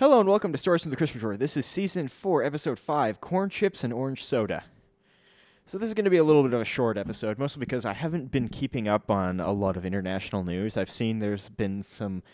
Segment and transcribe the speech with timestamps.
[0.00, 1.36] Hello and welcome to Stories from the Christmas Drawer.
[1.36, 4.64] This is season four, episode five: corn chips and orange soda.
[5.66, 7.86] So this is going to be a little bit of a short episode, mostly because
[7.86, 10.76] I haven't been keeping up on a lot of international news.
[10.76, 12.24] I've seen there's been some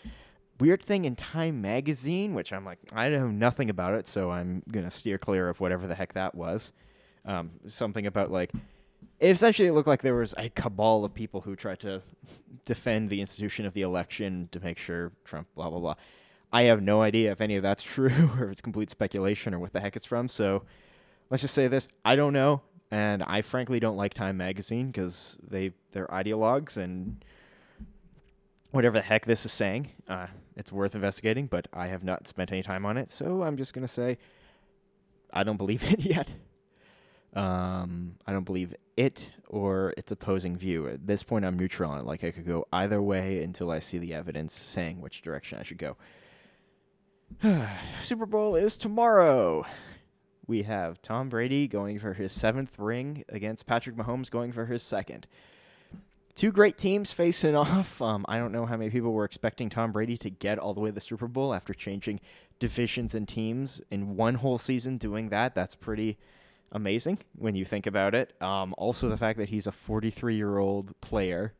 [0.59, 4.63] weird thing in Time magazine, which I'm like, I know nothing about it, so I'm
[4.71, 6.71] gonna steer clear of whatever the heck that was.
[7.25, 8.51] Um, something about like
[9.19, 12.01] it essentially looked like there was a cabal of people who tried to
[12.65, 15.95] defend the institution of the election to make sure Trump blah blah blah.
[16.53, 19.59] I have no idea if any of that's true or if it's complete speculation or
[19.59, 20.27] what the heck it's from.
[20.27, 20.63] So
[21.29, 25.37] let's just say this: I don't know, and I frankly don't like Time magazine because
[25.41, 27.23] they they're ideologues and
[28.71, 29.91] whatever the heck this is saying.
[30.07, 33.57] Uh, it's worth investigating, but I have not spent any time on it, so I'm
[33.57, 34.17] just gonna say
[35.33, 36.29] I don't believe it yet.
[37.33, 40.87] Um, I don't believe it or its opposing view.
[40.87, 42.05] At this point, I'm neutral on it.
[42.05, 45.63] Like I could go either way until I see the evidence saying which direction I
[45.63, 45.95] should go.
[48.01, 49.65] Super Bowl is tomorrow.
[50.47, 54.83] We have Tom Brady going for his seventh ring against Patrick Mahomes going for his
[54.83, 55.27] second.
[56.35, 58.01] Two great teams facing off.
[58.01, 60.81] Um, I don't know how many people were expecting Tom Brady to get all the
[60.81, 62.19] way to the Super Bowl after changing
[62.59, 64.97] divisions and teams in one whole season.
[64.97, 66.17] Doing that, that's pretty
[66.71, 68.33] amazing when you think about it.
[68.41, 71.53] Um, also, the fact that he's a 43 year old player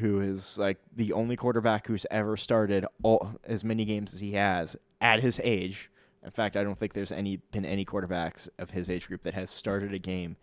[0.00, 4.32] who is like the only quarterback who's ever started all as many games as he
[4.32, 5.90] has at his age.
[6.22, 9.34] In fact, I don't think there's any been any quarterbacks of his age group that
[9.34, 10.36] has started a game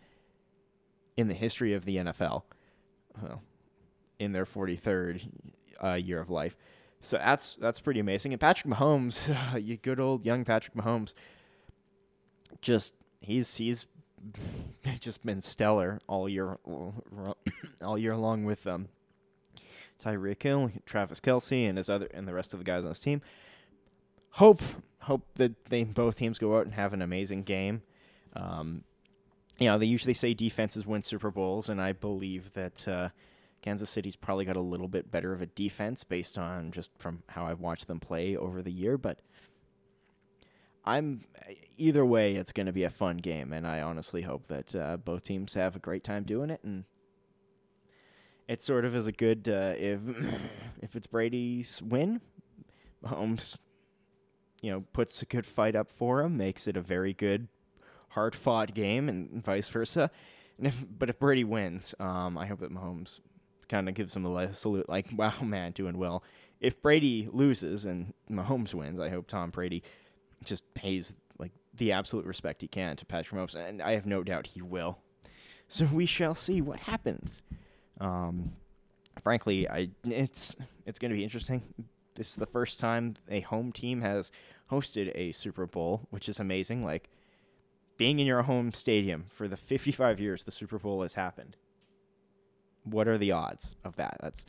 [1.16, 2.42] in the history of the NFL.
[3.22, 3.42] Well,
[4.18, 5.28] in their 43rd
[5.82, 6.56] uh, year of life.
[7.00, 8.32] So that's that's pretty amazing.
[8.32, 11.14] And Patrick Mahomes, you good old young Patrick Mahomes,
[12.60, 13.86] just he's he's
[15.00, 16.58] just been stellar all year
[17.82, 18.88] all year long with them.
[20.02, 23.00] Tyreek Hill, Travis Kelce, and his other and the rest of the guys on his
[23.00, 23.22] team.
[24.32, 24.60] Hope
[25.00, 27.82] hope that they both teams go out and have an amazing game.
[28.34, 28.84] Um,
[29.58, 33.08] you know, they usually say defenses win Super Bowls, and I believe that uh,
[33.62, 37.22] Kansas City's probably got a little bit better of a defense based on just from
[37.28, 38.96] how I've watched them play over the year.
[38.96, 39.18] But
[40.84, 41.22] I'm
[41.76, 44.96] either way, it's going to be a fun game, and I honestly hope that uh,
[44.96, 46.60] both teams have a great time doing it.
[46.62, 46.84] And
[48.48, 50.00] it sort of is a good uh, if
[50.82, 52.20] if it's Brady's win,
[53.04, 53.58] Mahomes,
[54.62, 57.48] you know, puts a good fight up for him, makes it a very good,
[58.10, 60.10] hard fought game, and vice versa.
[60.56, 63.20] And if but if Brady wins, um, I hope that Mahomes
[63.68, 66.24] kind of gives him a salute, like, "Wow, man, doing well."
[66.58, 69.84] If Brady loses and Mahomes wins, I hope Tom Brady
[70.44, 74.24] just pays like the absolute respect he can to Patrick Mahomes, and I have no
[74.24, 74.98] doubt he will.
[75.68, 77.42] So we shall see what happens.
[78.00, 78.52] Um,
[79.22, 81.62] frankly, I it's it's going to be interesting.
[82.14, 84.32] This is the first time a home team has
[84.70, 86.84] hosted a Super Bowl, which is amazing.
[86.84, 87.08] Like
[87.96, 91.56] being in your home stadium for the 55 years the Super Bowl has happened.
[92.84, 94.18] What are the odds of that?
[94.20, 94.44] That's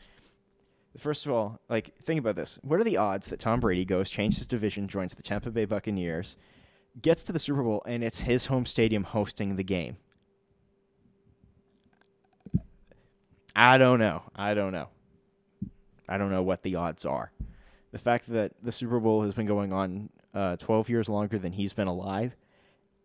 [0.98, 2.60] first of all, like think about this.
[2.62, 5.66] What are the odds that Tom Brady goes, changes his division, joins the Tampa Bay
[5.66, 6.38] Buccaneers,
[7.02, 9.98] gets to the Super Bowl, and it's his home stadium hosting the game?
[13.56, 14.24] I don't know.
[14.36, 14.90] I don't know.
[16.08, 17.32] I don't know what the odds are.
[17.92, 21.54] The fact that the Super Bowl has been going on uh, 12 years longer than
[21.54, 22.36] he's been alive,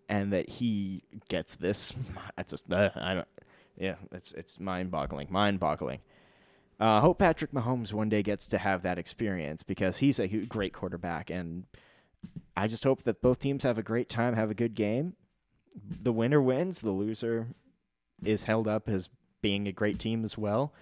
[0.09, 1.93] and that he gets this,
[2.37, 3.29] that's just, uh, I don't.
[3.77, 5.99] Yeah, it's it's mind-boggling, mind-boggling.
[6.79, 10.29] I uh, hope Patrick Mahomes one day gets to have that experience because he's a
[10.29, 11.65] great quarterback, and
[12.57, 15.15] I just hope that both teams have a great time, have a good game.
[15.75, 16.81] The winner wins.
[16.81, 17.49] The loser
[18.23, 19.09] is held up as
[19.45, 20.73] being a great team as well.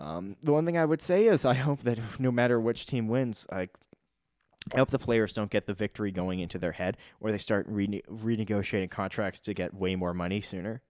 [0.00, 3.06] Um, the one thing I would say is I hope that no matter which team
[3.06, 3.68] wins, I,
[4.74, 8.02] hope the players don't get the victory going into their head, or they start rene-
[8.10, 10.82] renegotiating contracts to get way more money sooner.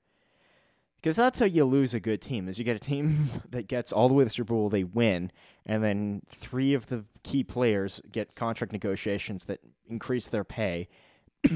[0.96, 3.92] Because that's how you lose a good team: is you get a team that gets
[3.92, 5.30] all the way to the Super Bowl, they win,
[5.66, 10.88] and then three of the key players get contract negotiations that increase their pay.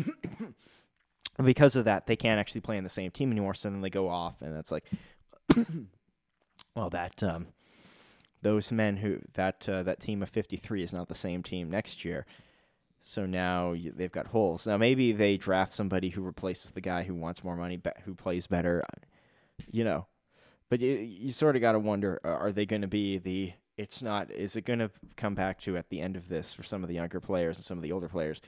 [1.42, 3.54] because of that, they can't actually play in the same team anymore.
[3.54, 4.84] So then they go off, and it's like,
[6.74, 7.48] well, that um,
[8.42, 12.04] those men who that uh, that team of 53 is not the same team next
[12.04, 12.26] year.
[13.00, 14.66] So now you, they've got holes.
[14.66, 18.14] Now maybe they draft somebody who replaces the guy who wants more money, be- who
[18.14, 18.84] plays better,
[19.70, 20.06] you know.
[20.68, 23.52] But you you sort of got to wonder: Are they going to be the?
[23.76, 24.30] It's not.
[24.30, 26.88] Is it going to come back to at the end of this for some of
[26.88, 28.40] the younger players and some of the older players,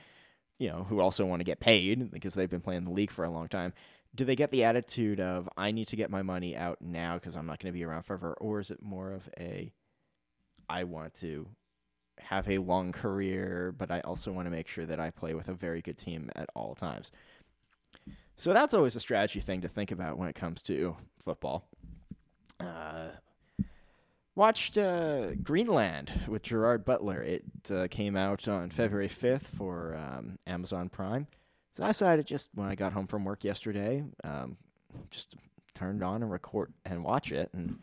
[0.59, 3.23] you know, who also want to get paid because they've been playing the league for
[3.23, 3.73] a long time?
[4.13, 7.35] Do they get the attitude of I need to get my money out now because
[7.35, 9.71] I'm not going to be around forever, or is it more of a
[10.69, 11.47] I want to
[12.19, 15.47] have a long career, but I also want to make sure that I play with
[15.47, 17.11] a very good team at all times.
[18.35, 21.67] So that's always a strategy thing to think about when it comes to football.
[22.59, 23.09] Uh,
[24.35, 27.21] watched uh, Greenland with Gerard Butler.
[27.21, 31.27] It uh, came out on February 5th for um, Amazon Prime.
[31.77, 34.57] So I decided just when I got home from work yesterday, um,
[35.09, 35.35] just
[35.73, 37.49] turned on and record and watch it.
[37.53, 37.79] And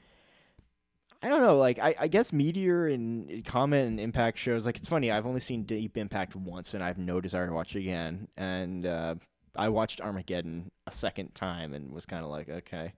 [1.23, 4.67] I don't know, like I, I guess Meteor and Comet and Impact shows.
[4.67, 7.52] Like it's funny, I've only seen Deep Impact once, and I have no desire to
[7.52, 8.29] watch it again.
[8.37, 9.17] And uh,
[9.56, 12.93] I watched Armageddon a second time and was kind of like, okay,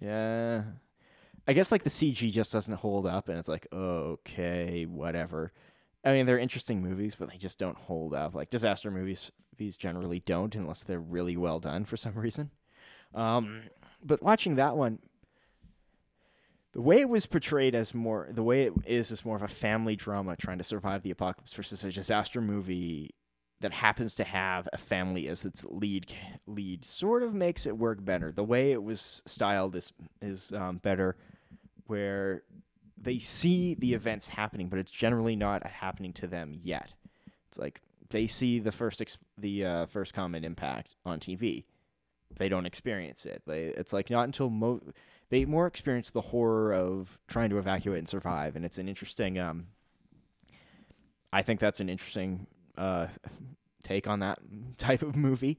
[0.00, 0.62] yeah.
[1.46, 5.52] I guess like the CG just doesn't hold up, and it's like, okay, whatever.
[6.04, 8.34] I mean, they're interesting movies, but they just don't hold up.
[8.34, 12.50] Like disaster movies, movies generally don't unless they're really well done for some reason.
[13.14, 13.62] Um,
[14.04, 15.00] but watching that one,
[16.72, 19.48] the way it was portrayed as more, the way it is is more of a
[19.48, 23.14] family drama trying to survive the apocalypse versus a disaster movie
[23.60, 26.14] that happens to have a family as its lead
[26.46, 28.30] lead sort of makes it work better.
[28.30, 31.16] The way it was styled is is um, better,
[31.86, 32.44] where
[32.96, 36.90] they see the events happening, but it's generally not happening to them yet.
[37.48, 41.64] It's like they see the first ex- the uh, first comet impact on TV.
[42.36, 43.42] They don't experience it.
[43.46, 44.82] They, it's like not until mo-
[45.30, 49.38] they more experience the horror of trying to evacuate and survive, and it's an interesting.
[49.38, 49.68] Um,
[51.32, 52.46] I think that's an interesting
[52.76, 53.08] uh,
[53.82, 54.38] take on that
[54.78, 55.58] type of movie.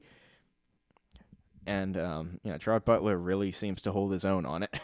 [1.66, 4.80] And um, you know, Gerard Butler really seems to hold his own on it.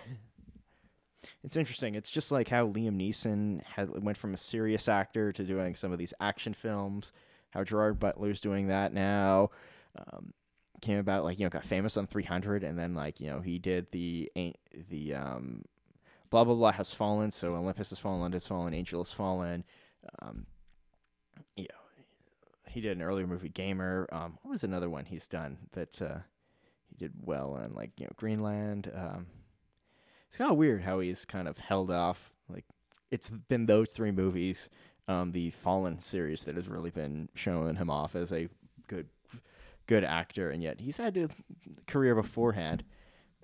[1.44, 1.94] it's interesting.
[1.94, 5.92] It's just like how Liam Neeson had went from a serious actor to doing some
[5.92, 7.12] of these action films.
[7.56, 9.50] How Gerard Butler's doing that now.
[9.98, 10.34] Um,
[10.82, 13.58] came about like you know got famous on 300, and then like you know he
[13.58, 14.30] did the
[14.90, 15.64] the um,
[16.28, 17.30] blah blah blah has fallen.
[17.30, 19.64] So Olympus has fallen, has fallen, Angel has fallen.
[20.20, 20.44] Um,
[21.56, 21.80] you know,
[22.68, 24.06] he did an earlier movie, Gamer.
[24.12, 26.18] Um, what was another one he's done that uh,
[26.90, 28.92] he did well on, like you know Greenland.
[28.94, 29.28] Um,
[30.28, 32.32] it's kind of weird how he's kind of held off.
[32.50, 32.66] Like
[33.10, 34.68] it's been those three movies,
[35.08, 38.48] um, the Fallen series that has really been showing him off as a
[38.86, 39.08] good
[39.86, 41.28] good actor, and yet he's had a
[41.86, 42.84] career beforehand.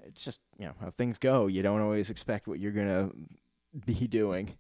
[0.05, 1.47] It's just you know how things go.
[1.47, 3.11] You don't always expect what you're gonna
[3.87, 4.55] be doing.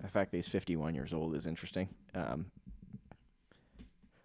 [0.00, 1.88] The fact that he's 51 years old is interesting.
[2.14, 2.46] Um,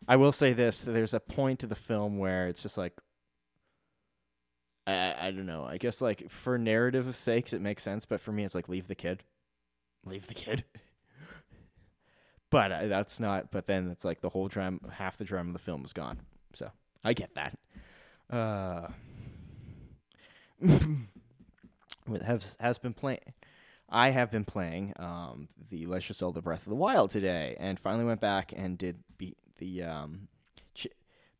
[0.08, 2.94] I will say this: there's a point to the film where it's just like,
[4.88, 5.66] I I don't know.
[5.66, 8.88] I guess like for narrative sakes, it makes sense, but for me, it's like leave
[8.88, 9.24] the kid,
[10.06, 10.64] leave the kid.
[12.54, 13.50] but uh, that's not.
[13.52, 16.20] But then it's like the whole drum, half the drum of the film is gone.
[16.54, 16.70] So
[17.04, 17.58] I get that.
[18.30, 18.90] Uh,
[22.26, 23.34] has has been playing.
[23.90, 27.80] I have been playing um, the Legend of Zelda Breath of the Wild today, and
[27.80, 30.28] finally went back and did beat the um,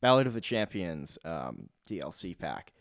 [0.02, 2.74] Ballad of the Champions um, DLC pack.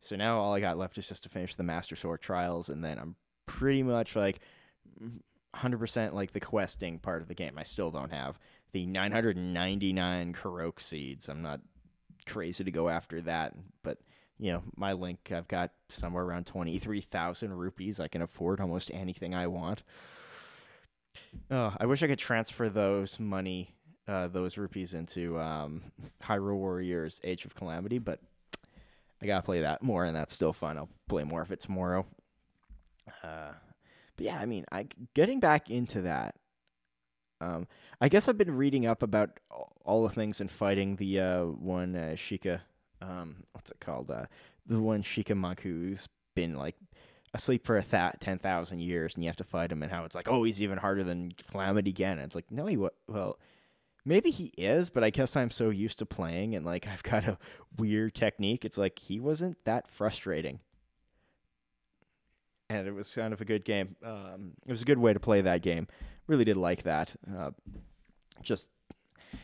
[0.00, 2.84] So now all I got left is just to finish the Master Sword trials, and
[2.84, 3.16] then I'm
[3.46, 4.38] pretty much like
[5.56, 7.54] 100% like the questing part of the game.
[7.56, 8.38] I still don't have
[8.72, 11.28] the 999 Korok seeds.
[11.28, 11.60] I'm not
[12.26, 13.98] crazy to go after that, but
[14.38, 17.98] you know, my link, I've got somewhere around 23,000 rupees.
[17.98, 19.82] I can afford almost anything I want.
[21.50, 23.74] Oh, I wish I could transfer those money,
[24.06, 25.82] uh, those rupees into um,
[26.22, 28.20] Hyrule Warriors Age of Calamity, but
[29.20, 30.78] I gotta play that more, and that's still fun.
[30.78, 32.06] I'll play more if it's tomorrow.
[33.24, 33.52] Uh,
[34.18, 36.34] but yeah, I mean, I getting back into that.
[37.40, 37.66] Um,
[38.00, 39.38] I guess I've been reading up about
[39.84, 42.60] all the things in fighting the uh, one uh, Sheikah
[43.00, 44.10] um, what's it called?
[44.10, 44.26] Uh,
[44.66, 46.76] the one Shikamaku's been like
[47.34, 50.04] asleep for a th- ten thousand years, and you have to fight him, and how
[50.04, 52.24] it's like, oh, he's even harder than Calamity Ganon.
[52.24, 53.38] It's like, no, he well,
[54.04, 57.24] maybe he is, but I guess I'm so used to playing, and like I've got
[57.24, 57.38] a
[57.78, 58.64] weird technique.
[58.64, 60.60] It's like he wasn't that frustrating,
[62.68, 63.96] and it was kind of a good game.
[64.04, 65.88] Um, it was a good way to play that game.
[66.26, 67.14] Really did like that.
[67.36, 67.50] Uh,
[68.42, 68.70] just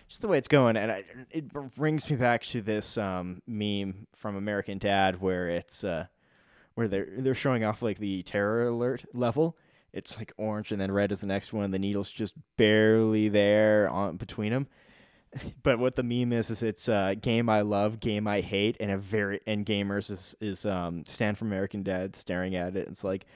[0.08, 4.06] just the way it's going, and I, it brings me back to this um, meme
[4.14, 6.06] from American Dad where it's uh,
[6.74, 9.56] where they're they're showing off like the terror alert level.
[9.92, 11.70] It's like orange and then red is the next one.
[11.70, 14.66] The needle's just barely there on between them.
[15.62, 18.90] But what the meme is is it's uh, game I love, game I hate, and
[18.90, 22.88] a very and gamers is is um, Stan from American Dad staring at it.
[22.88, 23.26] It's like,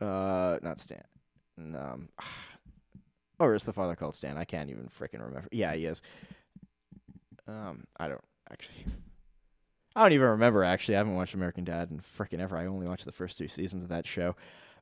[0.00, 1.04] uh, not Stan,
[1.58, 2.08] um,
[3.38, 4.36] or is the father called Stan?
[4.36, 5.48] I can't even freaking remember.
[5.52, 6.02] Yeah, he is.
[7.46, 8.86] Um, I don't actually.
[9.96, 10.64] I don't even remember.
[10.64, 12.56] Actually, I haven't watched American Dad in freaking ever.
[12.56, 14.34] I only watched the first two seasons of that show.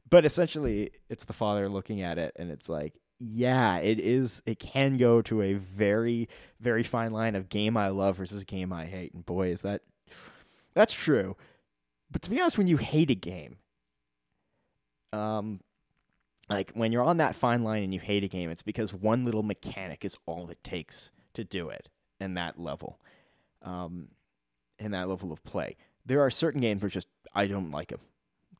[0.09, 2.95] but essentially, it's the father looking at it, and it's like,
[3.25, 4.43] yeah, it is.
[4.47, 8.73] It can go to a very, very fine line of game I love versus game
[8.73, 9.83] I hate, and boy, is that
[10.75, 11.37] that's true.
[12.11, 13.59] But to be honest, when you hate a game,
[15.13, 15.61] um,
[16.51, 19.25] like when you're on that fine line and you hate a game, it's because one
[19.25, 21.89] little mechanic is all it takes to do it
[22.19, 22.99] in that level,
[23.63, 24.09] um,
[24.81, 25.77] in that level of play.
[26.05, 28.01] There are certain games where just I don't like them.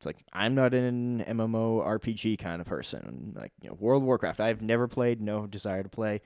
[0.03, 3.33] It's like I'm not an MMO RPG kind of person.
[3.37, 6.19] Like you know, World of Warcraft, I've never played, no desire to play.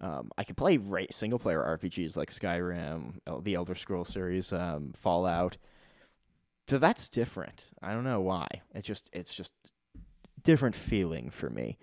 [0.00, 0.78] Um, I can play
[1.10, 5.56] single player RPGs like Skyrim, the Elder Scrolls series, um, Fallout.
[6.68, 7.64] So that's different.
[7.82, 8.46] I don't know why.
[8.72, 9.52] It's just it's just
[10.44, 11.78] different feeling for me.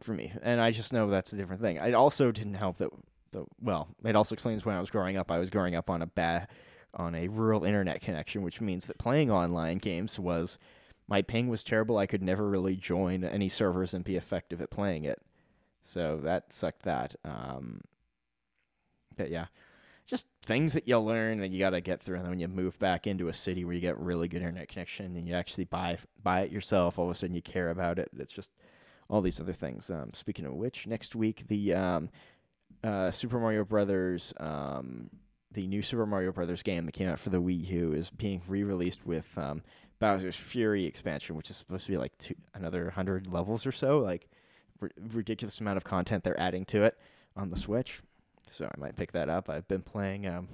[0.00, 1.76] For me, and I just know that's a different thing.
[1.76, 2.88] It also didn't help that
[3.32, 5.30] the well, it also explains when I was growing up.
[5.30, 6.48] I was growing up on a bad
[6.94, 10.58] on a rural internet connection, which means that playing online games was
[11.08, 11.98] my ping was terrible.
[11.98, 15.20] I could never really join any servers and be effective at playing it.
[15.82, 17.16] So that sucked that.
[17.24, 17.80] Um,
[19.16, 19.46] but yeah,
[20.06, 22.16] just things that you learn that you got to get through.
[22.16, 24.68] And then when you move back into a city where you get really good internet
[24.68, 27.98] connection and you actually buy buy it yourself, all of a sudden you care about
[27.98, 28.10] it.
[28.18, 28.50] It's just
[29.08, 29.90] all these other things.
[29.90, 32.10] Um, speaking of which, next week the um,
[32.82, 35.10] uh, Super Mario Brothers, um,
[35.52, 38.42] the new Super Mario Brothers game that came out for the Wii U is being
[38.46, 39.62] re-released with um,
[39.98, 43.98] Bowser's Fury expansion, which is supposed to be like two, another hundred levels or so.
[43.98, 44.28] Like
[44.80, 46.98] r- ridiculous amount of content they're adding to it
[47.36, 48.00] on the Switch.
[48.50, 49.48] So I might pick that up.
[49.50, 50.48] I've been playing um,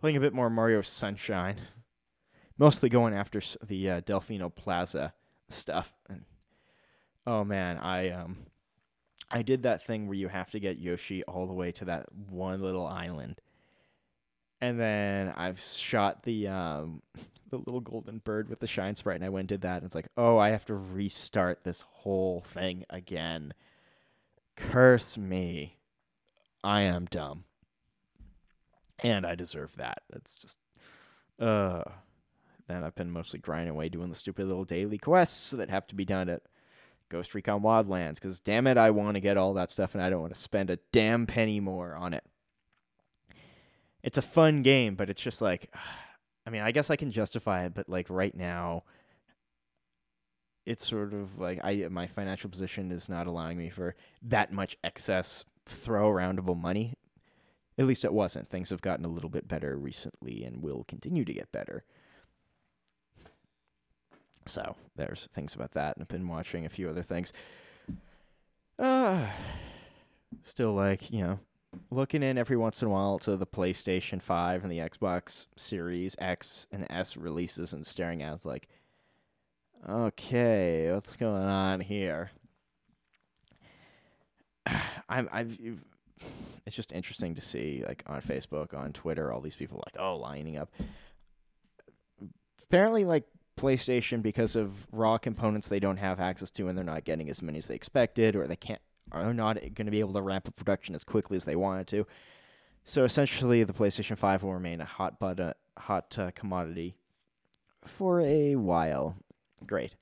[0.00, 1.60] playing a bit more Mario Sunshine,
[2.58, 5.14] mostly going after the uh, Delfino Plaza
[5.48, 5.94] stuff.
[6.08, 6.24] And
[7.26, 8.38] oh man, I um
[9.30, 12.12] I did that thing where you have to get Yoshi all the way to that
[12.12, 13.40] one little island.
[14.62, 17.02] And then I've shot the um
[17.50, 19.84] the little golden bird with the shine sprite and I went and did that and
[19.84, 23.52] it's like, "Oh, I have to restart this whole thing again."
[24.56, 25.78] Curse me.
[26.62, 27.44] I am dumb.
[29.02, 30.02] And I deserve that.
[30.08, 30.56] That's just
[31.40, 31.82] uh
[32.68, 35.96] then I've been mostly grinding away doing the stupid little daily quests that have to
[35.96, 36.42] be done at
[37.08, 40.08] Ghost Recon Wildlands because damn it, I want to get all that stuff and I
[40.08, 42.24] don't want to spend a damn penny more on it.
[44.02, 45.70] It's a fun game, but it's just like,
[46.46, 48.82] I mean, I guess I can justify it, but like right now,
[50.66, 54.76] it's sort of like I my financial position is not allowing me for that much
[54.84, 56.94] excess throw aroundable money.
[57.78, 58.48] At least it wasn't.
[58.48, 61.84] Things have gotten a little bit better recently and will continue to get better.
[64.46, 67.32] So there's things about that, and I've been watching a few other things.
[68.78, 69.26] Uh,
[70.42, 71.38] still like you know,
[71.90, 76.16] looking in every once in a while to the PlayStation Five and the Xbox Series
[76.18, 78.68] X and S releases, and staring at like,
[79.88, 82.30] okay, what's going on here?
[85.08, 85.58] I'm I've.
[86.64, 90.16] It's just interesting to see, like on Facebook, on Twitter, all these people like, oh,
[90.16, 90.70] lining up.
[92.62, 93.24] Apparently, like
[93.56, 97.42] PlayStation because of raw components they don't have access to and they're not getting as
[97.42, 98.80] many as they expected or they can't
[99.12, 101.86] are not going to be able to ramp up production as quickly as they wanted
[101.88, 102.06] to.
[102.84, 106.96] So essentially the PlayStation 5 will remain a hot but uh, hot uh, commodity
[107.84, 109.16] for a while.
[109.66, 109.96] Great.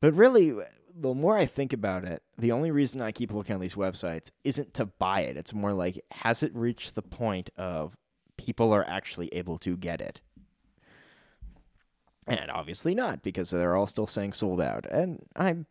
[0.00, 0.54] But really
[0.94, 4.30] the more I think about it, the only reason I keep looking at these websites
[4.44, 5.36] isn't to buy it.
[5.36, 7.96] It's more like has it reached the point of
[8.36, 10.20] people are actually able to get it?
[12.26, 14.86] And obviously not, because they're all still saying sold out.
[14.90, 15.66] And I'm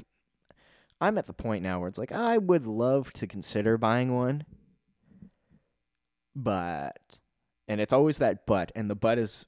[1.00, 4.46] I'm at the point now where it's like I would love to consider buying one.
[6.36, 7.20] But
[7.68, 9.46] and it's always that but and the but is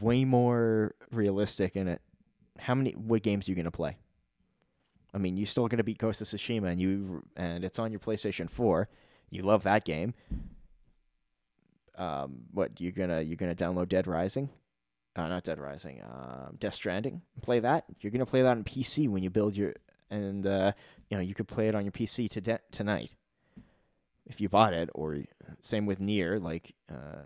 [0.00, 2.00] way more realistic in it.
[2.58, 3.98] How many what games are you going to play?
[5.12, 8.00] I mean, you're still to beat Ghost of Tsushima and you and it's on your
[8.00, 8.88] PlayStation 4.
[9.30, 10.14] You love that game.
[11.96, 14.50] Um, what you're gonna you're gonna download Dead Rising?
[15.16, 17.22] uh, not Dead Rising, uh, Death Stranding.
[17.42, 17.84] Play that.
[18.00, 19.74] You're gonna play that on PC when you build your,
[20.10, 20.72] and uh,
[21.08, 23.12] you know you could play it on your PC to de- tonight,
[24.26, 24.90] if you bought it.
[24.94, 25.18] Or
[25.62, 27.22] same with Near, like uh,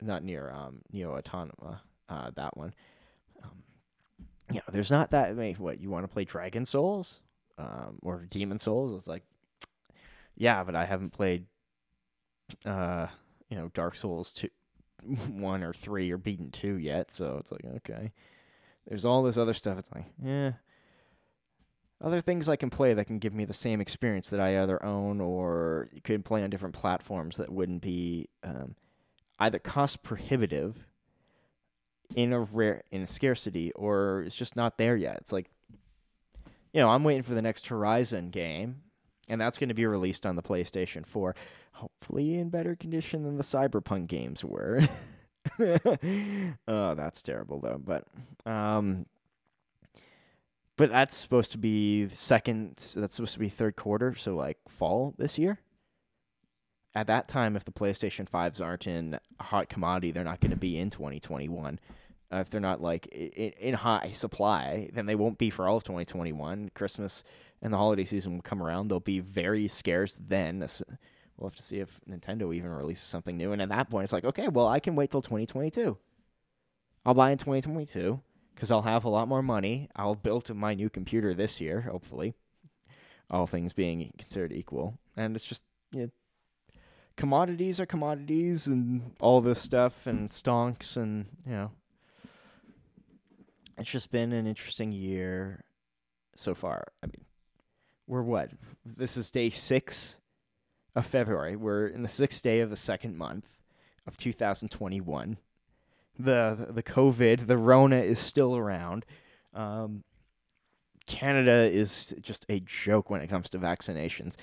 [0.00, 2.74] not Near, um, Neo Autonoma, uh, that one.
[3.42, 3.50] Um,
[4.50, 5.54] you know, there's not that many.
[5.54, 7.20] What you want to play Dragon Souls,
[7.58, 8.98] um, or Demon Souls?
[8.98, 9.24] It's like,
[10.36, 11.46] yeah, but I haven't played,
[12.64, 13.08] uh,
[13.48, 14.50] you know, Dark Souls two,
[15.28, 18.12] one or three or beaten two yet, so it's like okay.
[18.86, 19.78] There's all this other stuff.
[19.78, 20.52] It's like, yeah.
[22.00, 24.84] Other things I can play that can give me the same experience that I either
[24.84, 28.76] own or could play on different platforms that wouldn't be um,
[29.38, 30.86] either cost prohibitive
[32.14, 35.16] in a rare in a scarcity or it's just not there yet.
[35.18, 35.50] It's like
[36.72, 38.82] you know, I'm waiting for the next Horizon game
[39.28, 41.34] and that's going to be released on the PlayStation 4,
[41.72, 44.86] hopefully in better condition than the Cyberpunk games were.
[46.68, 48.04] oh, that's terrible though, but
[48.44, 49.06] um
[50.76, 55.14] but that's supposed to be second that's supposed to be third quarter, so like fall
[55.18, 55.60] this year
[56.96, 60.56] at that time, if the PlayStation 5s aren't in hot commodity, they're not going to
[60.56, 61.78] be in 2021.
[62.32, 65.76] Uh, if they're not like in, in, high supply, then they won't be for all
[65.76, 66.70] of 2021.
[66.74, 67.22] Christmas
[67.60, 68.88] and the holiday season will come around.
[68.88, 70.66] They'll be very scarce then.
[71.36, 73.52] We'll have to see if Nintendo even releases something new.
[73.52, 75.98] And at that point, it's like, okay, well, I can wait till 2022.
[77.04, 78.22] I'll buy in 2022
[78.56, 79.88] because I'll have a lot more money.
[79.94, 82.34] I'll build my new computer this year, hopefully,
[83.30, 84.98] all things being considered equal.
[85.16, 85.64] And it's just,
[87.16, 91.70] commodities are commodities and all this stuff and stonks and you know
[93.78, 95.64] it's just been an interesting year
[96.34, 96.92] so far.
[97.02, 97.24] I mean,
[98.06, 98.50] we're what?
[98.84, 100.18] This is day 6
[100.94, 101.56] of February.
[101.56, 103.58] We're in the 6th day of the second month
[104.06, 105.36] of 2021.
[106.18, 109.04] The the COVID, the Rona is still around.
[109.52, 110.04] Um,
[111.06, 114.36] Canada is just a joke when it comes to vaccinations.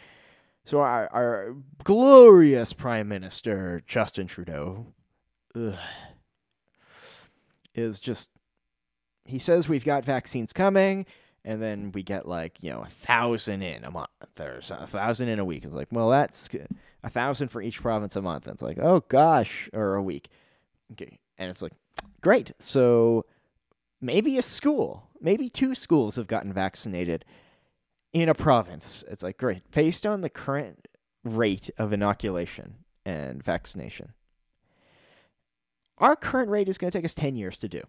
[0.66, 4.94] So our, our glorious Prime Minister Justin Trudeau
[5.56, 5.76] ugh,
[7.76, 8.32] is just
[9.26, 11.06] he says we've got vaccines coming,
[11.44, 14.10] and then we get like you know a thousand in a month.
[14.36, 15.66] There's a thousand in a week.
[15.66, 16.50] It's like well that's
[17.04, 18.48] a thousand for each province a month.
[18.48, 20.30] And it's like oh gosh, or a week.
[20.94, 21.74] Okay, and it's like
[22.22, 22.54] great.
[22.60, 23.26] So
[24.02, 27.26] maybe a school, maybe two schools have gotten vaccinated
[28.14, 29.04] in a province.
[29.10, 29.70] It's like, great.
[29.72, 30.88] Based on the current
[31.24, 34.14] rate of inoculation and vaccination,
[35.98, 37.82] our current rate is going to take us 10 years to do.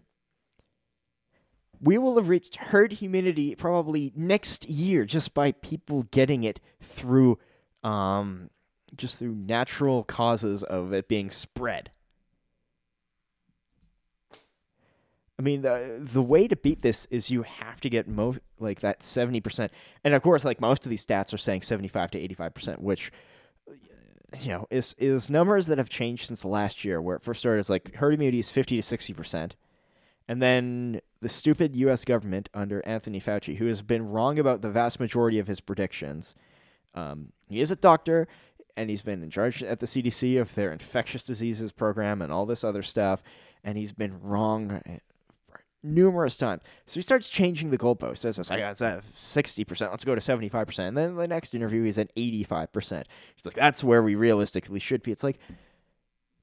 [1.81, 7.37] We will have reached herd immunity probably next year just by people getting it through
[7.83, 8.49] um,
[8.95, 11.91] just through natural causes of it being spread.
[15.37, 18.79] I mean, the the way to beat this is you have to get most like
[18.79, 19.71] that seventy percent,
[20.03, 22.53] and of course, like most of these stats are saying seventy five to eighty five
[22.53, 23.11] percent, which
[24.39, 27.59] you know is is numbers that have changed since last year, where it first started
[27.59, 29.57] as like herd immunity is fifty to sixty percent,
[30.27, 32.05] and then the stupid U.S.
[32.05, 36.33] government under Anthony Fauci, who has been wrong about the vast majority of his predictions.
[36.93, 38.25] Um, he is a doctor,
[38.77, 42.45] and he's been in charge at the CDC of their infectious diseases program and all
[42.45, 43.21] this other stuff,
[43.65, 44.81] and he's been wrong
[45.85, 46.63] numerous times.
[46.85, 48.19] So he starts changing the goalposts.
[48.19, 49.91] Says, "I got sixty percent.
[49.91, 53.07] Let's go to seventy-five percent." And then the next interview, he's at eighty-five percent.
[53.35, 55.39] He's like, "That's where we realistically should be." It's like,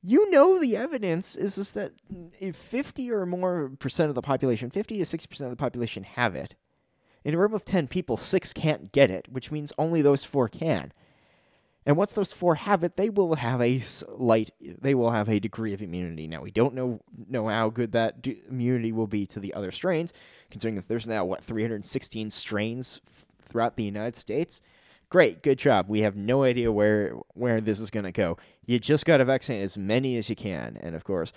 [0.02, 1.92] you know, the evidence is just that
[2.40, 6.05] if fifty or more percent of the population, fifty to sixty percent of the population,
[6.05, 6.55] have it,
[7.24, 10.48] in a room of ten people, six can't get it, which means only those four
[10.48, 10.92] can.
[11.85, 15.40] And once those four have it, they will have a slight, they will have a
[15.40, 16.29] degree of immunity.
[16.29, 19.73] Now we don't know know how good that d- immunity will be to the other
[19.73, 20.12] strains,
[20.51, 24.61] considering that there's now what 316 strains f- throughout the United States.
[25.09, 25.87] Great, good job.
[25.88, 28.38] We have no idea where where this is going to go.
[28.64, 31.33] You just got to vaccinate as many as you can, and of course,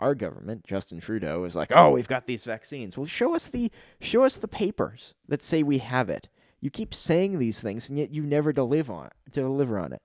[0.00, 2.96] our government, Justin Trudeau, is like, "Oh, we've got these vaccines.
[2.96, 6.28] Well, show us the show us the papers that say we have it."
[6.60, 10.02] You keep saying these things, and yet you never deliver on deliver on it.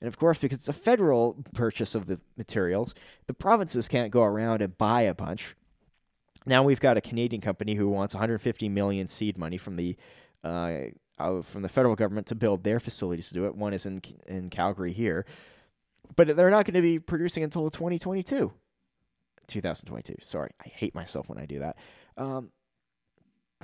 [0.00, 2.94] And of course, because it's a federal purchase of the materials,
[3.26, 5.54] the provinces can't go around and buy a bunch.
[6.44, 9.96] Now we've got a Canadian company who wants 150 million seed money from the
[10.44, 10.80] uh,
[11.42, 13.56] from the federal government to build their facilities to do it.
[13.56, 15.24] One is in in Calgary here,
[16.14, 18.52] but they're not going to be producing until 2022.
[19.48, 20.16] 2022.
[20.20, 21.76] Sorry, I hate myself when I do that.
[22.16, 22.50] Um,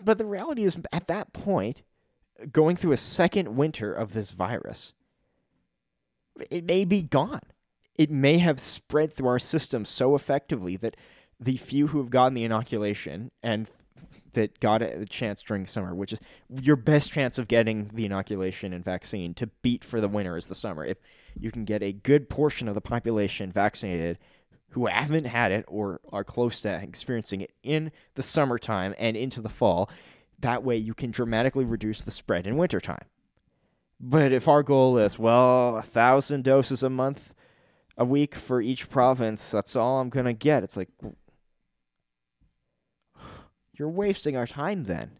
[0.02, 1.82] but the reality is, at that point,
[2.50, 4.92] going through a second winter of this virus,
[6.50, 7.40] it may be gone.
[7.98, 10.96] It may have spread through our system so effectively that
[11.38, 13.68] the few who have gotten the inoculation and
[14.32, 18.72] that got a chance during summer, which is your best chance of getting the inoculation
[18.72, 20.84] and vaccine to beat for the winter is the summer.
[20.84, 20.98] If
[21.38, 24.18] you can get a good portion of the population vaccinated
[24.70, 29.42] who haven't had it or are close to experiencing it in the summertime and into
[29.42, 29.90] the fall,
[30.42, 33.06] that way you can dramatically reduce the spread in wintertime.
[33.98, 37.34] But if our goal is, well, a thousand doses a month,
[37.96, 40.64] a week for each province, that's all I'm going to get.
[40.64, 40.88] It's like,
[43.78, 45.18] you're wasting our time then.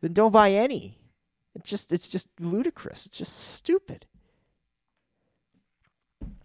[0.00, 0.98] Then don't buy any.
[1.54, 3.06] It's just, it's just ludicrous.
[3.06, 4.06] It's just stupid.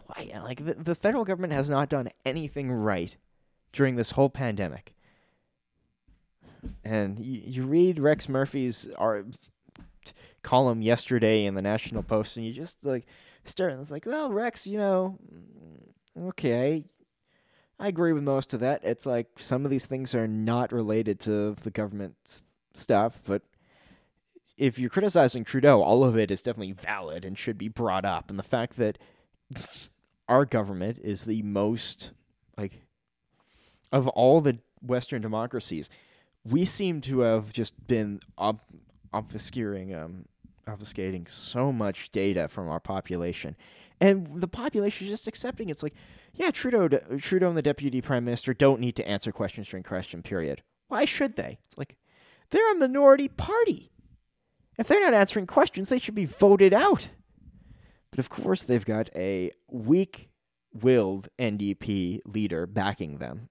[0.07, 0.31] Why?
[0.43, 3.15] Like, the, the federal government has not done anything right
[3.71, 4.94] during this whole pandemic.
[6.83, 9.25] And you, you read Rex Murphy's our
[10.43, 13.05] column yesterday in the National Post, and you just like
[13.43, 13.71] start.
[13.71, 16.85] And it's like, well, Rex, you know, mm, okay,
[17.79, 18.81] I agree with most of that.
[18.83, 23.41] It's like some of these things are not related to the government stuff, but
[24.57, 28.29] if you're criticizing Trudeau, all of it is definitely valid and should be brought up.
[28.29, 28.97] And the fact that
[30.27, 32.13] our government is the most
[32.57, 32.83] like
[33.91, 35.89] of all the Western democracies,
[36.45, 38.61] we seem to have just been ob-
[39.13, 40.25] obfuscating, um,
[40.67, 43.55] obfuscating so much data from our population,
[43.99, 45.69] and the population is just accepting.
[45.69, 45.95] It's like,
[46.33, 50.21] yeah, Trudeau, Trudeau and the deputy prime minister don't need to answer questions during question
[50.21, 50.61] period.
[50.87, 51.59] Why should they?
[51.65, 51.97] It's like
[52.51, 53.91] they're a minority party.
[54.77, 57.09] If they're not answering questions, they should be voted out.
[58.11, 60.29] But of course, they've got a weak
[60.73, 63.49] willed NDP leader backing them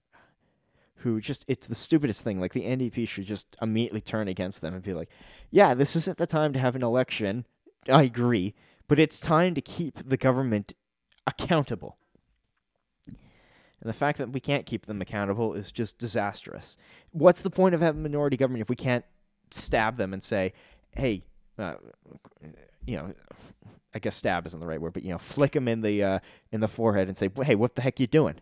[1.05, 2.41] who just, it's the stupidest thing.
[2.41, 5.09] Like, the NDP should just immediately turn against them and be like,
[5.51, 7.47] yeah, this isn't the time to have an election.
[7.89, 8.55] I agree.
[8.89, 10.73] But it's time to keep the government
[11.27, 11.97] accountable.
[13.07, 16.77] And the fact that we can't keep them accountable is just disastrous.
[17.13, 19.05] What's the point of having a minority government if we can't
[19.51, 20.55] stab them and say,
[20.97, 21.23] hey,
[21.59, 21.75] uh,
[22.87, 23.13] you know,
[23.95, 26.19] I guess stab isn't the right word, but you know, flick them in the uh,
[26.51, 28.41] in the forehead and say, "Hey, what the heck you doing?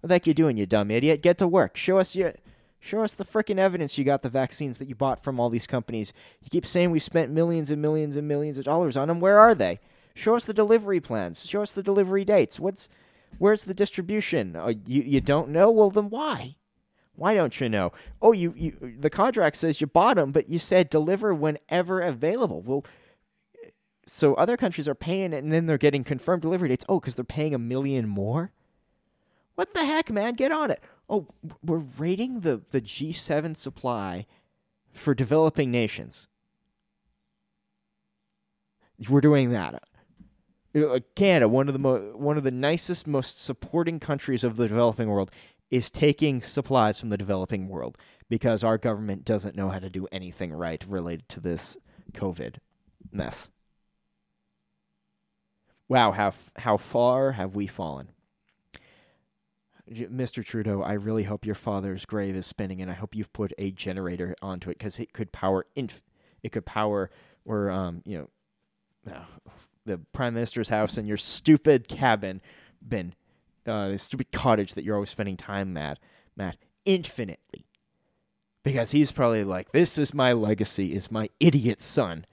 [0.00, 1.22] What the heck you doing, you dumb idiot?
[1.22, 1.76] Get to work.
[1.76, 2.34] Show us your."
[2.80, 5.66] Show us the freaking evidence you got the vaccines that you bought from all these
[5.66, 6.12] companies.
[6.40, 9.20] You keep saying we spent millions and millions and millions of dollars on them.
[9.20, 9.80] Where are they?
[10.14, 11.44] Show us the delivery plans.
[11.44, 12.60] Show us the delivery dates.
[12.60, 12.88] What's
[13.38, 14.56] where's the distribution?
[14.56, 15.70] Uh, you you don't know?
[15.70, 16.56] Well, then why?
[17.14, 17.92] Why don't you know?
[18.22, 22.62] Oh, you, you the contract says you bought them, but you said deliver whenever available.
[22.62, 22.84] Well,
[24.06, 26.84] so other countries are paying and then they're getting confirmed delivery dates.
[26.88, 28.52] Oh, because they're paying a million more?
[29.58, 30.34] What the heck, man?
[30.34, 30.80] Get on it.
[31.10, 31.26] Oh,
[31.64, 34.24] we're rating the, the G7 supply
[34.92, 36.28] for developing nations.
[39.10, 39.82] We're doing that.
[41.16, 45.08] Canada, one of the mo- one of the nicest, most supporting countries of the developing
[45.08, 45.32] world,
[45.72, 50.06] is taking supplies from the developing world because our government doesn't know how to do
[50.12, 51.76] anything right related to this
[52.12, 52.58] COVID
[53.10, 53.50] mess.
[55.88, 58.10] Wow, how how far have we fallen?
[59.90, 60.44] Mr.
[60.44, 63.70] Trudeau, I really hope your father's grave is spinning, and I hope you've put a
[63.70, 66.02] generator onto it because it could power inf-
[66.42, 67.10] it could power
[67.44, 69.50] or um you know uh,
[69.86, 72.40] the prime minister's house and your stupid cabin
[72.86, 73.14] been
[73.66, 75.98] uh, stupid cottage that you're always spending time at,
[76.36, 77.66] Matt, infinitely.
[78.62, 82.24] Because he's probably like, this is my legacy, is my idiot son.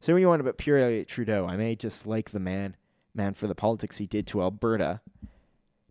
[0.00, 2.76] So when you want about Pierre Trudeau, I may just like the man,
[3.14, 5.00] man for the politics he did to Alberta,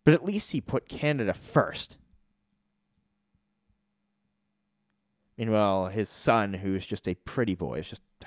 [0.03, 1.97] but at least he put Canada first.
[5.37, 8.03] Meanwhile, his son, who's just a pretty boy, is just.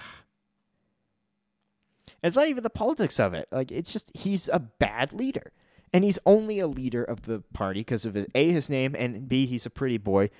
[2.22, 3.48] it's not even the politics of it.
[3.52, 5.52] Like it's just he's a bad leader
[5.92, 9.28] and he's only a leader of the party because of his a his name and
[9.28, 10.30] b he's a pretty boy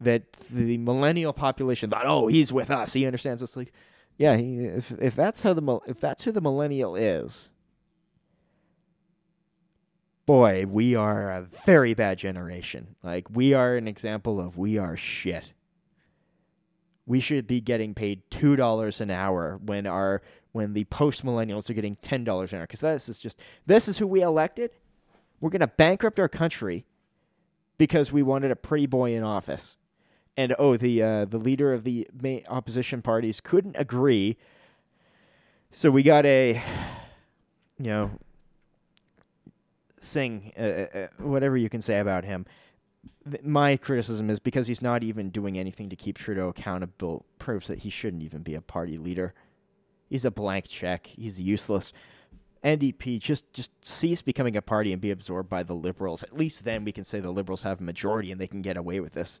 [0.00, 3.72] that the millennial population thought oh he's with us he understands it's like
[4.18, 7.50] yeah he, if if that's how the if that's who the millennial is
[10.26, 14.96] boy we are a very bad generation like we are an example of we are
[14.96, 15.52] shit
[17.06, 20.20] we should be getting paid two dollars an hour when our
[20.52, 23.88] when the post millennials are getting ten dollars an hour because this is just this
[23.88, 24.70] is who we elected
[25.40, 26.86] we're going to bankrupt our country
[27.78, 29.76] because we wanted a pretty boy in office.
[30.36, 32.06] And oh, the uh, the leader of the
[32.48, 34.36] opposition parties couldn't agree.
[35.70, 36.62] So we got a,
[37.78, 38.10] you know,
[40.06, 42.46] thing, uh, uh, uh whatever you can say about him.
[43.42, 47.80] My criticism is because he's not even doing anything to keep Trudeau accountable, proves that
[47.80, 49.34] he shouldn't even be a party leader.
[50.08, 51.06] He's a blank check.
[51.06, 51.92] He's useless.
[52.64, 56.22] NDP just just cease becoming a party and be absorbed by the liberals.
[56.22, 58.76] At least then we can say the liberals have a majority and they can get
[58.76, 59.40] away with this.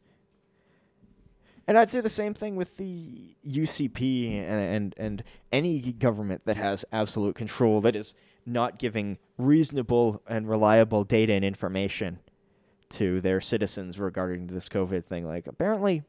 [1.66, 6.56] And I'd say the same thing with the UCP and, and and any government that
[6.56, 8.14] has absolute control that is
[8.46, 12.20] not giving reasonable and reliable data and information
[12.88, 15.26] to their citizens regarding this COVID thing.
[15.26, 16.04] Like apparently,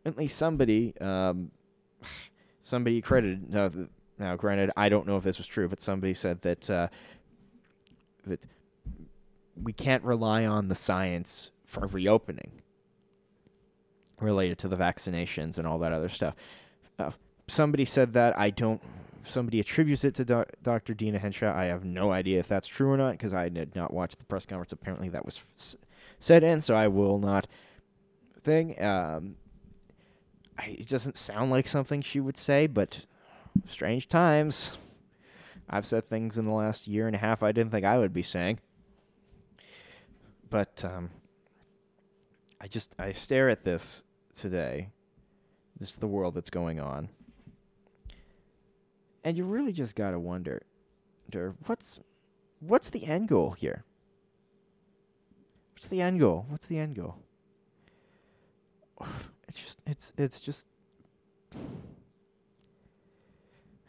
[0.00, 1.52] apparently somebody um,
[2.62, 3.70] somebody credited uh,
[4.18, 6.88] now, granted, I don't know if this was true, but somebody said that uh,
[8.26, 8.44] that
[9.60, 12.62] we can't rely on the science for reopening
[14.20, 16.34] related to the vaccinations and all that other stuff.
[16.98, 17.10] Uh,
[17.48, 18.38] somebody said that.
[18.38, 18.80] I don't.
[19.24, 20.92] If somebody attributes it to Dr.
[20.92, 21.56] Deena Hinshaw.
[21.56, 24.24] I have no idea if that's true or not because I did not watch the
[24.26, 24.70] press conference.
[24.70, 25.76] Apparently, that was f-
[26.18, 27.46] said in, so I will not
[28.42, 28.78] thing.
[28.82, 29.36] Um,
[30.58, 33.06] I, it doesn't sound like something she would say, but
[33.64, 34.76] strange times.
[35.70, 38.12] I've said things in the last year and a half I didn't think I would
[38.12, 38.58] be saying.
[40.50, 41.08] But um,
[42.60, 44.02] I just I stare at this
[44.36, 44.90] today.
[45.78, 47.08] This is the world that's going on.
[49.24, 50.62] And you really just gotta wonder,
[51.66, 51.98] what's
[52.60, 53.84] what's the end goal here?
[55.72, 56.44] What's the end goal?
[56.48, 57.16] What's the end goal?
[59.46, 60.66] It's just it's it's just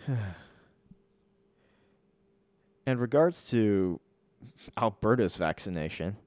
[2.85, 4.01] in regards to
[4.77, 6.17] Alberta's vaccination,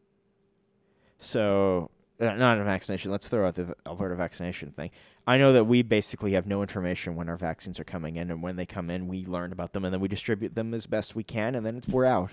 [1.18, 1.90] so
[2.20, 3.10] Uh, not a vaccination.
[3.12, 4.90] Let's throw out the Alberta vaccination thing.
[5.26, 8.42] I know that we basically have no information when our vaccines are coming in, and
[8.42, 11.14] when they come in, we learn about them, and then we distribute them as best
[11.14, 12.32] we can, and then it's we're out.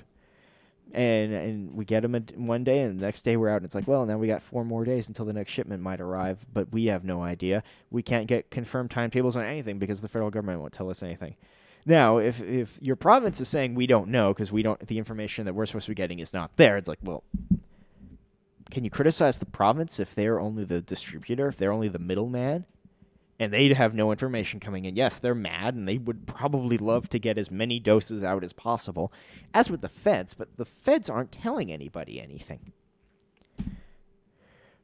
[0.94, 3.58] And and we get them one day, and the next day we're out.
[3.58, 6.02] And it's like, well, now we got four more days until the next shipment might
[6.02, 7.64] arrive, but we have no idea.
[7.92, 11.36] We can't get confirmed timetables on anything because the federal government won't tell us anything.
[11.86, 15.46] Now, if if your province is saying we don't know because we don't, the information
[15.46, 16.78] that we're supposed to be getting is not there.
[16.78, 17.24] It's like, well,
[18.72, 22.66] can you criticize the province if they're only the distributor, if they're only the middleman,
[23.40, 24.96] and they have no information coming in?
[24.96, 28.54] Yes, they're mad, and they would probably love to get as many doses out as
[28.54, 29.12] possible,
[29.54, 30.34] as with the feds.
[30.34, 32.72] But the feds aren't telling anybody anything.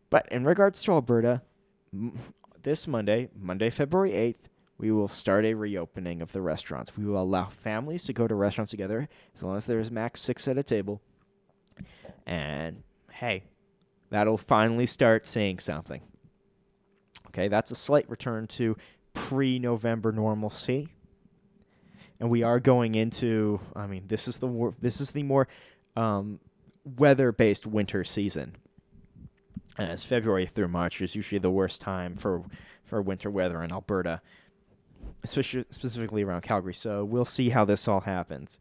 [0.10, 1.42] But in regards to Alberta,
[2.62, 4.50] this Monday, Monday, February eighth
[4.82, 6.98] we will start a reopening of the restaurants.
[6.98, 10.48] We will allow families to go to restaurants together as long as there's max six
[10.48, 11.04] at a table.
[12.26, 13.44] And hey,
[14.12, 16.02] that'll finally start saying something.
[17.28, 18.78] Okay, that's a slight return to
[19.14, 20.90] pre November normalcy.
[22.20, 25.48] And we are going into, I mean, this is the wor- this is the more
[25.96, 26.40] um,
[26.84, 28.58] weather based winter season.
[29.80, 32.44] As February through March is usually the worst time for
[32.84, 34.22] for winter weather in Alberta
[35.24, 36.74] especially specifically around Calgary.
[36.74, 38.60] So we'll see how this all happens.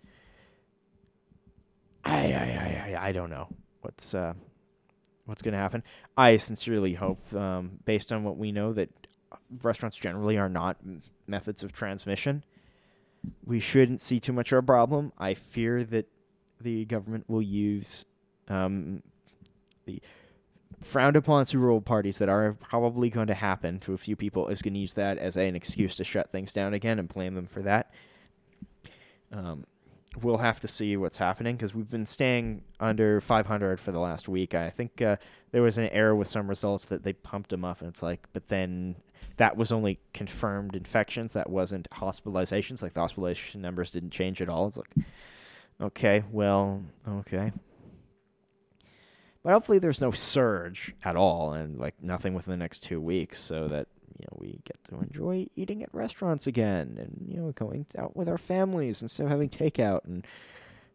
[2.04, 3.48] I I I I don't know
[3.82, 4.34] what's uh,
[5.30, 5.82] what's going to happen.
[6.16, 8.90] I sincerely hope, um, based on what we know, that
[9.62, 12.44] restaurants generally are not m- methods of transmission.
[13.44, 15.12] We shouldn't see too much of a problem.
[15.16, 16.08] I fear that
[16.60, 18.04] the government will use
[18.48, 19.02] um,
[19.86, 20.02] the
[20.80, 24.48] frowned upon Super Bowl parties that are probably going to happen to a few people
[24.48, 27.34] is going to use that as an excuse to shut things down again and blame
[27.34, 27.92] them for that.
[29.32, 29.66] Um,
[30.22, 34.28] we'll have to see what's happening because we've been staying under 500 for the last
[34.28, 34.54] week.
[34.54, 35.16] I think uh,
[35.52, 38.26] there was an error with some results that they pumped them up, and it's like,
[38.32, 38.96] but then
[39.36, 41.32] that was only confirmed infections.
[41.32, 42.82] That wasn't hospitalizations.
[42.82, 44.66] Like the hospitalization numbers didn't change at all.
[44.66, 44.94] It's like,
[45.80, 47.52] okay, well, okay.
[49.42, 53.40] But hopefully there's no surge at all and like nothing within the next two weeks
[53.40, 53.88] so that,
[54.20, 58.14] you know, we get to enjoy eating at restaurants again and, you know, going out
[58.14, 60.26] with our families instead of having takeout and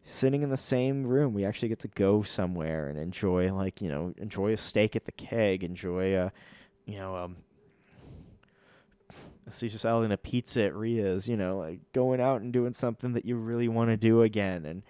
[0.03, 1.33] sitting in the same room.
[1.33, 5.05] We actually get to go somewhere and enjoy like, you know, enjoy a steak at
[5.05, 6.31] the keg, enjoy a
[6.85, 7.37] you know, um
[9.47, 12.73] a Caesar salad and a pizza at Ria's, you know, like going out and doing
[12.73, 14.83] something that you really want to do again and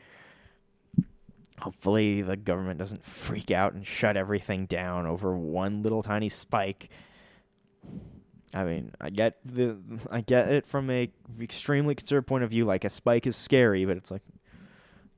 [1.60, 6.90] hopefully the government doesn't freak out and shut everything down over one little tiny spike.
[8.56, 9.78] I mean, I get the
[10.10, 12.64] I get it from a extremely conservative point of view.
[12.64, 14.22] Like a spike is scary, but it's like,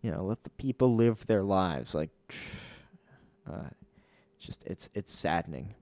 [0.02, 1.93] you know, let the people live their lives.
[1.93, 2.10] Like,
[3.50, 3.69] uh,
[4.39, 5.76] just it's it's saddening.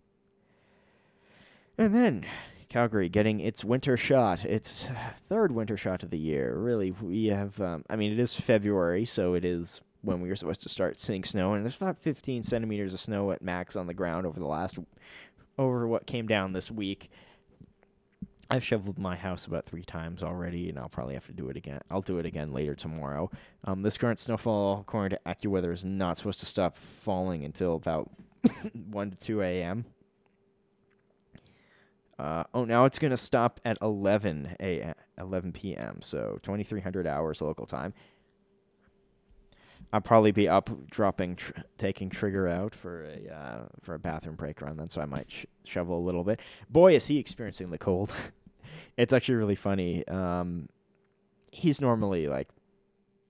[1.78, 2.26] And then
[2.68, 4.92] Calgary getting its winter shot, its
[5.30, 6.58] third winter shot of the year.
[6.58, 7.62] Really, we have.
[7.62, 11.00] Um, I mean, it is February, so it is when we were supposed to start
[11.00, 14.42] seeing snow, and there's about 15 centimeters of snow at max on the ground over
[14.42, 14.78] the last
[15.58, 17.10] over what came down this week.
[18.50, 21.58] I've shoveled my house about three times already, and I'll probably have to do it
[21.58, 21.82] again.
[21.90, 23.32] I'll do it again later tomorrow.
[23.64, 28.12] Um, this current snowfall, according to AccuWeather, is not supposed to stop falling until about
[28.74, 29.86] 1 to 2 a.m.
[32.18, 34.94] Uh, oh, now it's going to stop at 11 a.m.
[35.18, 36.02] 11 p.m.
[36.02, 37.94] So 2300 hours local time.
[39.96, 44.36] I'll probably be up dropping, tr- taking trigger out for a uh, for a bathroom
[44.36, 44.76] break run.
[44.76, 46.42] Then, so I might sh- shovel a little bit.
[46.70, 48.12] Boy, is he experiencing the cold.
[48.98, 50.06] it's actually really funny.
[50.10, 50.68] Um,
[51.50, 52.50] he's normally like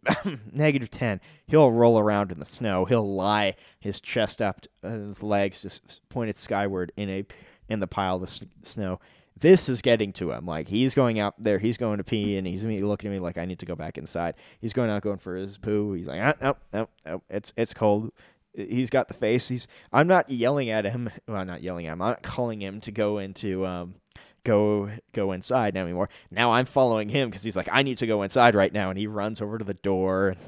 [0.51, 1.21] negative ten.
[1.45, 2.86] He'll roll around in the snow.
[2.86, 7.25] He'll lie his chest up, uh, his legs just pointed skyward in a
[7.69, 8.99] in the pile of s- snow
[9.39, 10.45] this is getting to him.
[10.45, 13.38] Like he's going out there, he's going to pee, and he's looking at me like
[13.38, 14.36] I need to go back inside.
[14.60, 15.93] He's going out going for his poo.
[15.93, 17.24] He's like, ah, nope, nope, nope.
[17.30, 18.12] It's it's cold.
[18.54, 19.50] he's got the face.
[19.50, 21.10] He's I'm not yelling at him.
[21.28, 22.02] Well, not yelling at him.
[22.02, 23.95] I'm not calling him to go into um
[24.43, 26.10] go go inside now anymore.
[26.32, 28.98] Now I'm following him because he's like I need to go inside right now, and
[28.98, 30.36] he runs over to the door.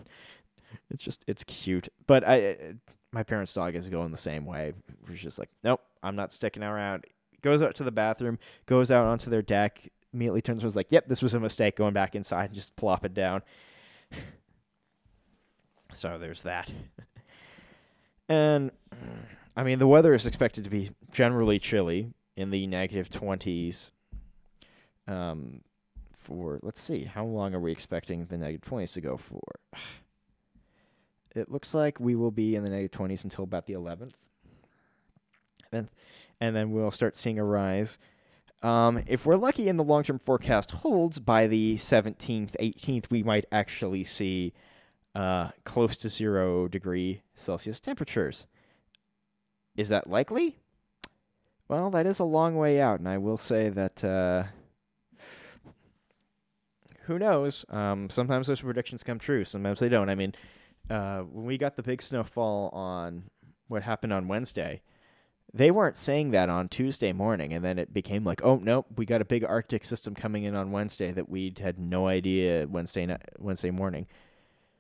[0.90, 2.76] It's just it's cute, but I
[3.12, 4.74] my parents' dog is going the same way.
[5.10, 7.06] He's just like nope, I'm not sticking around.
[7.48, 10.92] Goes out to the bathroom, goes out onto their deck, immediately turns and was like,
[10.92, 13.42] "Yep, this was a mistake." Going back inside and just plop it down.
[15.94, 16.70] so there's that.
[18.28, 18.72] and
[19.56, 23.92] I mean, the weather is expected to be generally chilly in the negative negative twenties.
[25.08, 25.62] Um,
[26.14, 29.42] for let's see, how long are we expecting the negative negative twenties to go for?
[31.34, 34.18] It looks like we will be in the negative negative twenties until about the eleventh,
[35.72, 35.88] and
[36.40, 38.00] and then we'll start seeing a rise.
[38.64, 43.24] Um, if we're lucky and the long term forecast holds by the 17th, 18th, we
[43.24, 44.54] might actually see
[45.14, 48.46] uh, close to zero degree Celsius temperatures.
[49.76, 50.58] Is that likely?
[51.68, 54.44] Well, that is a long way out, and I will say that uh,
[57.02, 57.66] who knows?
[57.70, 60.10] Um, sometimes those predictions come true, sometimes they don't.
[60.10, 60.34] I mean,
[60.90, 63.24] uh, when we got the big snowfall on
[63.68, 64.82] what happened on Wednesday,
[65.54, 69.06] they weren't saying that on Tuesday morning, and then it became like, oh nope, we
[69.06, 73.16] got a big Arctic system coming in on Wednesday that we had no idea Wednesday
[73.40, 74.08] Wednesday morning.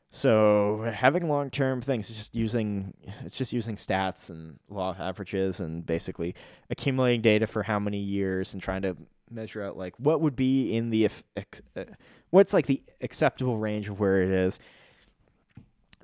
[0.09, 2.93] So having long term things just using
[3.25, 6.33] it's just using stats and law of averages and basically
[6.69, 8.95] accumulating data for how many years and trying to
[9.29, 11.83] measure out like what would be in the uh,
[12.29, 14.59] what's like the acceptable range of where it is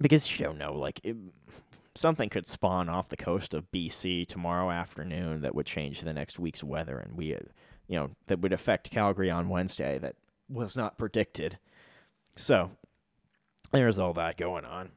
[0.01, 1.15] because you don't know like it,
[1.95, 6.39] something could spawn off the coast of BC tomorrow afternoon that would change the next
[6.39, 7.27] week's weather, and we,
[7.87, 10.15] you know, that would affect Calgary on Wednesday that
[10.49, 11.57] was not predicted.
[12.35, 12.71] So
[13.71, 14.91] there's all that going on.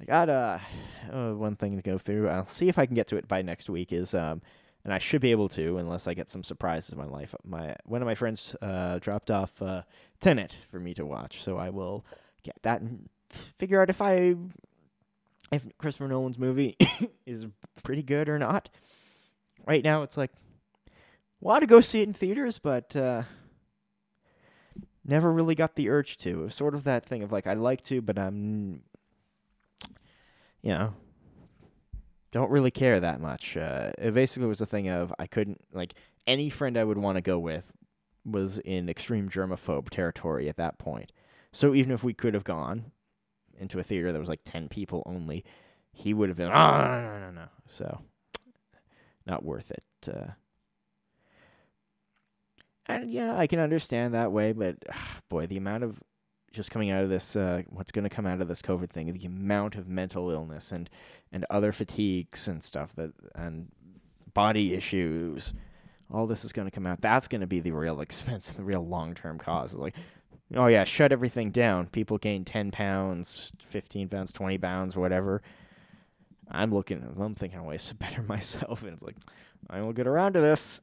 [0.00, 0.58] I got uh,
[1.12, 2.28] uh, one thing to go through.
[2.28, 3.92] I'll see if I can get to it by next week.
[3.92, 4.40] Is um,
[4.82, 7.34] and I should be able to, unless I get some surprises in my life.
[7.44, 9.82] My one of my friends uh, dropped off uh,
[10.20, 12.04] Tenet for me to watch, so I will
[12.42, 12.80] get that
[13.30, 14.36] figure out if I
[15.52, 16.76] if Christopher Nolan's movie
[17.26, 17.46] is
[17.82, 18.68] pretty good or not.
[19.66, 20.30] Right now, it's like
[21.40, 23.22] want to go see it in theaters, but uh,
[25.04, 26.40] never really got the urge to.
[26.40, 28.82] It was sort of that thing of like I like to, but I'm,
[30.62, 30.94] you know,
[32.32, 33.56] don't really care that much.
[33.56, 35.94] Uh, it basically was a thing of I couldn't like
[36.26, 37.72] any friend I would want to go with
[38.24, 41.12] was in extreme germaphobe territory at that point.
[41.52, 42.92] So even if we could have gone,
[43.60, 45.44] into a theater that was like 10 people only,
[45.92, 47.48] he would have been, oh, no, no, no, no.
[47.68, 48.00] So,
[49.26, 49.84] not worth it.
[50.08, 50.32] Uh,
[52.86, 54.76] and yeah, I can understand that way, but
[55.28, 56.00] boy, the amount of
[56.52, 59.12] just coming out of this, uh, what's going to come out of this COVID thing,
[59.12, 60.90] the amount of mental illness and
[61.32, 63.68] and other fatigues and stuff that and
[64.34, 65.52] body issues,
[66.12, 67.00] all this is going to come out.
[67.00, 69.74] That's going to be the real expense, the real long term cause.
[69.74, 69.94] Like
[70.54, 71.86] oh yeah, shut everything down.
[71.86, 75.42] People gain ten pounds, fifteen pounds, twenty pounds, whatever.
[76.50, 77.14] I'm looking.
[77.18, 79.16] I'm thinking ways to better myself, and it's like
[79.68, 80.80] I will get around to this.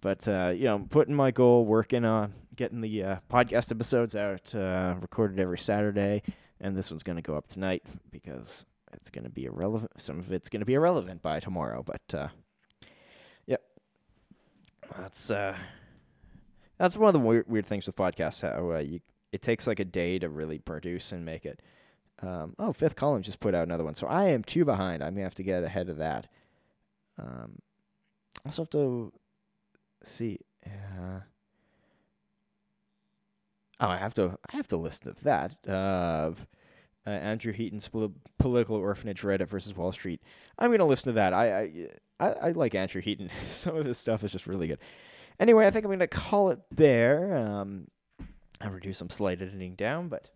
[0.00, 4.54] But uh, you know, putting my goal, working on getting the uh, podcast episodes out,
[4.54, 6.22] uh, recorded every Saturday,
[6.60, 9.92] and this one's going to go up tonight because it's going to be irrelevant.
[9.96, 12.28] Some of it's going to be irrelevant by tomorrow, but uh,
[13.46, 13.62] yep,
[14.98, 15.56] that's uh,
[16.78, 18.42] that's one of the weird, weird things with podcasts.
[18.42, 19.00] How uh, you
[19.32, 21.60] it takes like a day to really produce and make it.
[22.22, 25.02] Um, oh, Fifth Column just put out another one, so I am two behind.
[25.02, 26.28] I'm gonna have to get ahead of that.
[27.18, 27.58] Um,
[28.46, 29.12] also have to
[30.04, 30.38] see.
[30.64, 31.20] Uh,
[33.80, 34.38] oh, I have to.
[34.52, 35.56] I have to listen to that.
[35.68, 36.32] Uh,
[37.06, 37.90] uh, Andrew Heaton's
[38.38, 40.22] political orphanage Reddit versus Wall Street.
[40.58, 41.34] I'm gonna listen to that.
[41.34, 41.88] I I
[42.20, 43.30] I, I like Andrew Heaton.
[43.44, 44.78] Some of his stuff is just really good.
[45.40, 47.36] Anyway, I think I'm going to call it there.
[47.36, 47.88] Um,
[48.60, 50.30] I'll reduce some slight editing down, but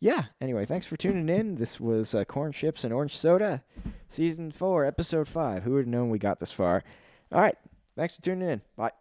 [0.00, 0.24] yeah.
[0.40, 1.56] Anyway, thanks for tuning in.
[1.56, 3.62] This was uh, Corn Chips and Orange Soda,
[4.08, 5.62] Season 4, Episode 5.
[5.62, 6.82] Who would have known we got this far?
[7.32, 7.56] All right.
[7.96, 8.62] Thanks for tuning in.
[8.76, 8.92] Bye.